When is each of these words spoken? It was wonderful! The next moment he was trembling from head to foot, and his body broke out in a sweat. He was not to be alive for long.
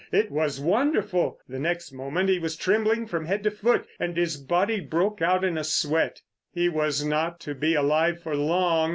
It 0.11 0.31
was 0.31 0.59
wonderful! 0.59 1.37
The 1.47 1.59
next 1.59 1.91
moment 1.91 2.27
he 2.27 2.39
was 2.39 2.55
trembling 2.55 3.05
from 3.05 3.25
head 3.27 3.43
to 3.43 3.51
foot, 3.51 3.85
and 3.99 4.17
his 4.17 4.35
body 4.35 4.79
broke 4.79 5.21
out 5.21 5.43
in 5.43 5.59
a 5.59 5.63
sweat. 5.63 6.21
He 6.51 6.67
was 6.69 7.05
not 7.05 7.39
to 7.41 7.53
be 7.53 7.75
alive 7.75 8.19
for 8.19 8.35
long. 8.35 8.89